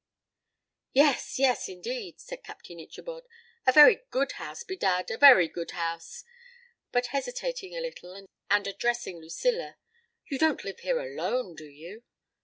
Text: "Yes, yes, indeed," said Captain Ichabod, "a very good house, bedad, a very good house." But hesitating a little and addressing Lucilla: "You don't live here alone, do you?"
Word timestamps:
"Yes, 0.93 1.37
yes, 1.37 1.69
indeed," 1.69 2.19
said 2.19 2.43
Captain 2.43 2.79
Ichabod, 2.79 3.25
"a 3.67 3.71
very 3.71 4.01
good 4.09 4.31
house, 4.31 4.63
bedad, 4.63 5.11
a 5.11 5.17
very 5.19 5.47
good 5.47 5.69
house." 5.77 6.23
But 6.91 7.05
hesitating 7.13 7.77
a 7.77 7.81
little 7.81 8.25
and 8.49 8.65
addressing 8.65 9.19
Lucilla: 9.21 9.77
"You 10.25 10.39
don't 10.39 10.63
live 10.63 10.79
here 10.79 10.99
alone, 10.99 11.53
do 11.53 11.65
you?" 11.67 12.01